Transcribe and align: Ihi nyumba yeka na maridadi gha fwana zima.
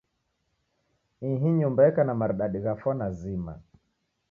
Ihi 1.31 1.47
nyumba 1.59 1.79
yeka 1.85 2.01
na 2.05 2.13
maridadi 2.19 2.59
gha 2.63 2.73
fwana 2.81 3.07
zima. 3.19 3.53